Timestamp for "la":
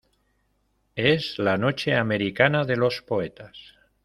1.37-1.59